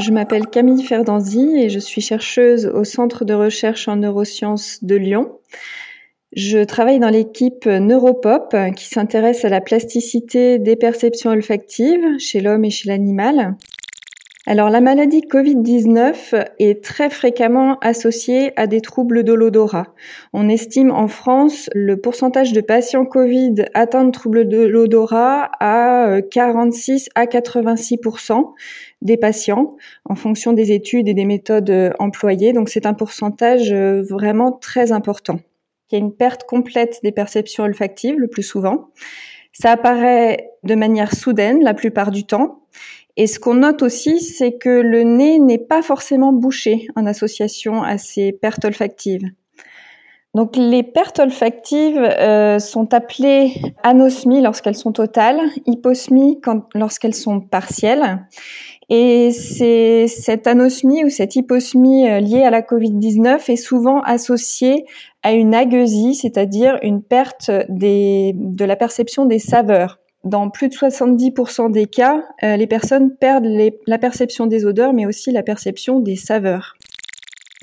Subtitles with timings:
[0.00, 4.96] Je m'appelle Camille Ferdanzi et je suis chercheuse au Centre de recherche en neurosciences de
[4.96, 5.38] Lyon.
[6.32, 12.64] Je travaille dans l'équipe Neuropop qui s'intéresse à la plasticité des perceptions olfactives chez l'homme
[12.64, 13.56] et chez l'animal.
[14.50, 19.94] Alors la maladie Covid-19 est très fréquemment associée à des troubles de l'odorat.
[20.32, 26.20] On estime en France le pourcentage de patients Covid atteints de troubles de l'odorat à
[26.20, 28.42] 46 à 86%
[29.02, 32.52] des patients en fonction des études et des méthodes employées.
[32.52, 35.38] Donc c'est un pourcentage vraiment très important.
[35.92, 38.88] Il y a une perte complète des perceptions olfactives le plus souvent.
[39.52, 42.56] Ça apparaît de manière soudaine la plupart du temps.
[43.20, 47.82] Et ce qu'on note aussi, c'est que le nez n'est pas forcément bouché en association
[47.82, 49.28] à ces pertes olfactives.
[50.34, 53.52] Donc les pertes olfactives euh, sont appelées
[53.82, 56.40] anosmies lorsqu'elles sont totales, hyposmies
[56.74, 58.24] lorsqu'elles sont partielles.
[58.88, 64.86] Et c'est cette anosmie ou cette hyposmie euh, liée à la Covid-19 est souvent associée
[65.22, 69.99] à une agueusie, c'est-à-dire une perte de la perception des saveurs.
[70.24, 73.46] Dans plus de 70% des cas, euh, les personnes perdent
[73.86, 76.76] la perception des odeurs, mais aussi la perception des saveurs.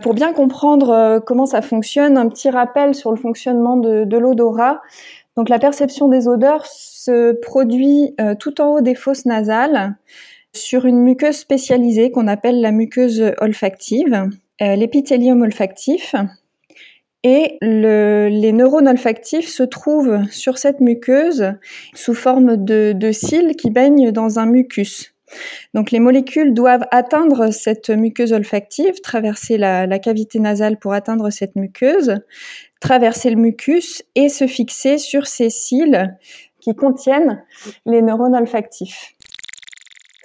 [0.02, 4.82] Pour bien comprendre euh, comment ça fonctionne, un petit rappel sur le fonctionnement de, l'odorat.
[5.36, 9.96] Donc la perception des odeurs se produit tout en haut des fosses nasales
[10.58, 14.30] sur une muqueuse spécialisée qu'on appelle la muqueuse olfactive,
[14.62, 16.16] euh, l'épithélium olfactif.
[17.24, 21.54] Et les neurones olfactifs se trouvent sur cette muqueuse
[21.94, 25.14] sous forme de, cils qui baignent dans un mucus.
[25.74, 31.56] Donc les molécules doivent atteindre cette muqueuse olfactive, traverser la, cavité nasale pour atteindre cette
[31.56, 32.16] muqueuse,
[32.80, 36.16] traverser le mucus et se fixer sur ces cils
[36.62, 37.44] qui contiennent
[37.86, 39.16] les neurones olfactifs.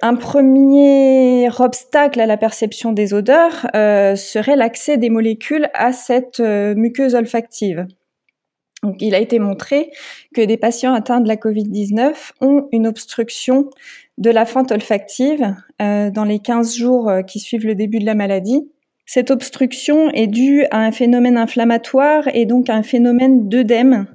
[0.05, 6.41] Un premier obstacle à la perception des odeurs euh, serait l'accès des molécules à cette
[6.41, 7.87] euh, muqueuse olfactive.
[8.99, 9.93] Il a été montré
[10.35, 13.71] que des patients atteints de la Covid-19 ont une obstruction
[14.19, 18.17] de la fente olfactive euh, dans les 15 jours qui suivent le début de la
[18.17, 18.69] maladie.
[19.07, 24.07] Cette obstruction est due à un phénomène inflammatoire et donc à un phénomène d'œdème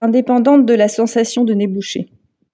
[0.00, 2.08] indépendante de la sensation de nez bouché.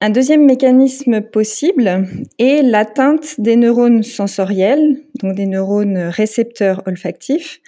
[0.04, 2.08] Un deuxième mécanisme possible
[2.40, 7.60] est l'atteinte des neurones sensoriels, donc des neurones récepteurs olfactifs.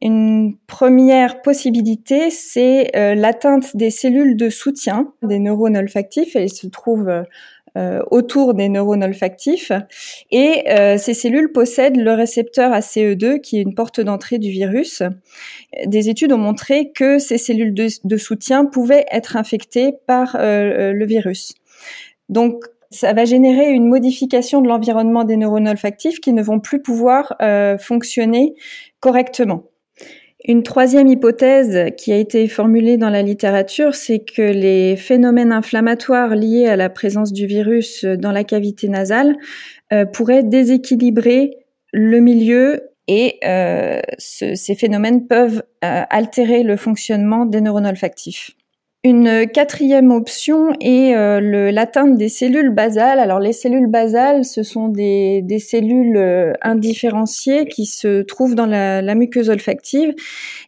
[0.00, 6.36] Une première possibilité, c'est euh, l'atteinte des cellules de soutien des neurones olfactifs.
[6.36, 7.24] Elles se trouvent
[7.76, 9.72] euh, autour des neurones olfactifs.
[10.30, 15.02] Et euh, ces cellules possèdent le récepteur ACE2, qui est une porte d'entrée du virus.
[15.86, 21.04] Des études ont montré que ces cellules de, de soutien pouvaient être infectées par le
[21.06, 21.54] virus.
[22.28, 26.82] Donc, ça va générer une modification de l'environnement des neurones olfactifs qui ne vont plus
[26.82, 28.54] pouvoir euh, fonctionner
[29.00, 29.64] correctement.
[30.44, 36.34] Une troisième hypothèse qui a été formulée dans la littérature, c'est que les phénomènes inflammatoires
[36.34, 39.36] liés à la présence du virus dans la cavité nasale
[39.92, 41.58] euh, pourraient déséquilibrer
[41.92, 48.52] le milieu et euh, ces phénomènes peuvent altérer le fonctionnement des neurones olfactifs.
[49.04, 53.18] Une quatrième option est euh, l'atteinte des cellules basales.
[53.18, 59.14] Alors les cellules basales, ce sont des, cellules euh, indifférenciées qui se trouvent dans la,
[59.16, 60.14] muqueuse olfactive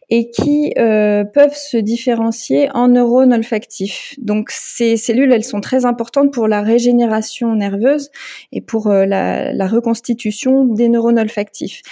[0.09, 4.15] et qui euh, peuvent se différencier en neurones olfactifs.
[4.17, 8.11] Donc ces cellules, elles sont très importantes pour la régénération nerveuse
[8.51, 11.83] et pour la, la reconstitution des neurones olfactifs.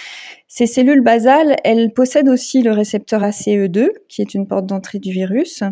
[0.46, 5.10] Ces cellules basales, elles possèdent aussi le récepteur ACE2, qui est une porte d'entrée du
[5.10, 5.64] virus.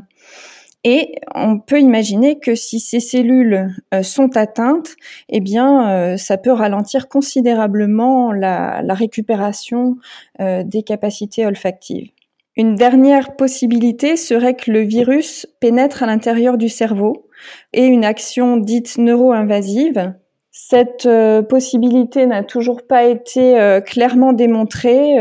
[0.84, 4.96] Et on peut imaginer que si ces cellules euh, sont atteintes,
[5.28, 9.96] eh bien, euh, ça peut ralentir considérablement la, récupération
[10.40, 12.10] euh, des capacités olfactives.
[12.56, 17.28] Une dernière possibilité serait que le virus pénètre à l'intérieur du cerveau
[17.72, 20.12] et une action dite neuro-invasive.
[20.50, 21.08] Cette
[21.48, 25.16] possibilité n'a toujours pas été clairement démontrée,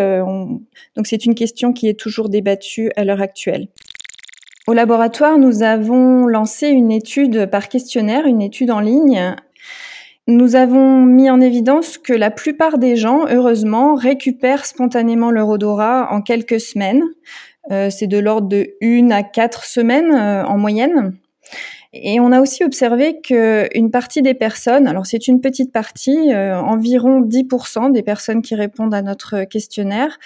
[0.97, 3.69] donc c'est une question qui est toujours débattue à l'heure actuelle.
[4.67, 9.35] Au laboratoire, nous avons lancé une étude par questionnaire, une étude en ligne.
[10.27, 16.09] Nous avons mis en évidence que la plupart des gens, heureusement, récupèrent spontanément leur odorat
[16.11, 17.03] en quelques semaines.
[17.71, 21.15] Euh, c'est de l'ordre de une à quatre semaines euh, en moyenne.
[21.93, 26.57] Et on a aussi observé qu'une partie des personnes, alors c'est une petite partie, euh,
[26.57, 30.17] environ 10% des personnes qui répondent à notre questionnaire,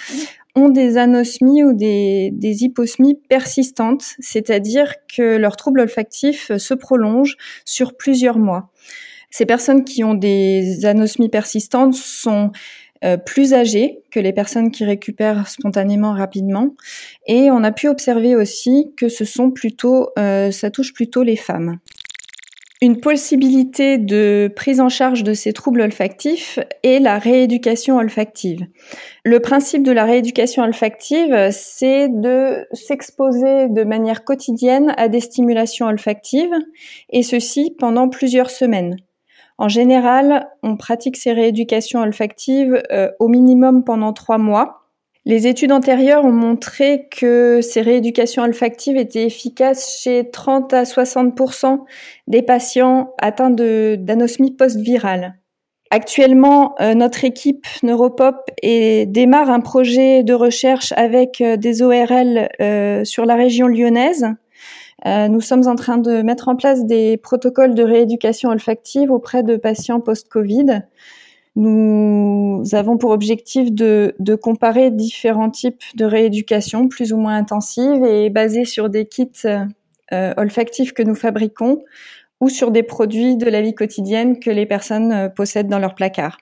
[0.53, 7.35] ont des anosmies ou des, des hyposmies persistantes, c'est-à-dire que leur trouble olfactif se prolonge
[7.65, 8.69] sur plusieurs mois.
[9.31, 12.51] Ces personnes qui ont des anosmies persistantes sont
[13.25, 16.75] plus âgées que les personnes qui récupèrent spontanément rapidement.
[17.27, 21.79] Et on a pu observer aussi que ce sont plutôt, ça touche plutôt les femmes.
[22.81, 28.67] Une possibilité de prise en charge de ces troubles olfactifs est la rééducation olfactive.
[29.23, 35.87] Le principe de la rééducation olfactive, c'est de s'exposer de manière quotidienne à des stimulations
[35.87, 36.53] olfactives,
[37.09, 38.97] et ceci pendant plusieurs semaines.
[39.57, 44.81] En général, on pratique ces rééducations olfactives euh, au minimum pendant trois mois,
[45.27, 51.79] les études antérieures ont montré que ces rééducations olfactives étaient efficaces chez 30 à 60%
[52.27, 55.35] des patients atteints d'anosmie post-virale.
[55.89, 62.49] Actuellement, euh, notre équipe Neuropop démarre un projet de recherche avec euh, des ORL
[63.03, 64.27] sur la région lyonnaise.
[65.05, 69.55] Nous sommes en train de mettre en place des protocoles de rééducation olfactive auprès de
[69.55, 70.81] patients post-Covid.
[71.55, 78.29] Nous avons pour objectif de, comparer différents types de rééducation plus ou moins intensives et
[78.29, 79.29] basées sur des kits
[80.13, 81.83] euh, olfactifs que nous fabriquons
[82.41, 85.95] ou sur des produits de la vie quotidienne que les personnes euh, possèdent dans leur
[85.95, 86.37] placard.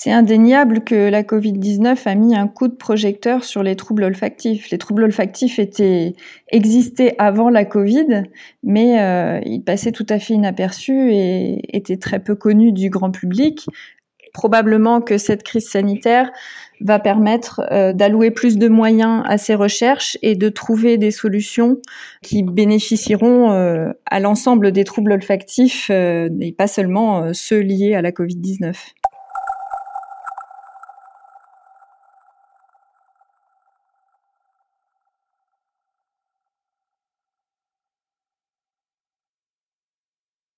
[0.00, 4.70] C'est indéniable que la Covid-19 a mis un coup de projecteur sur les troubles olfactifs.
[4.70, 6.12] Les troubles olfactifs étaient
[6.52, 8.22] existaient avant la Covid,
[8.62, 13.10] mais euh, ils passaient tout à fait inaperçus et étaient très peu connus du grand
[13.10, 13.66] public
[14.34, 16.30] probablement que cette crise sanitaire
[16.80, 21.78] va permettre euh, d'allouer plus de moyens à ces recherches et de trouver des solutions
[22.22, 28.12] qui bénéficieront euh, à l'ensemble des troubles olfactifs et pas seulement ceux liés à la
[28.12, 28.76] Covid-19.